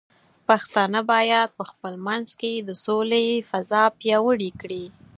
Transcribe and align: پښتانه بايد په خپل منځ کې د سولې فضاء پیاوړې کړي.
پښتانه 0.47 0.99
بايد 1.11 1.49
په 1.57 1.63
خپل 1.71 1.93
منځ 2.07 2.27
کې 2.39 2.53
د 2.57 2.69
سولې 2.85 3.25
فضاء 3.49 3.87
پیاوړې 3.99 4.51
کړي. 4.61 4.85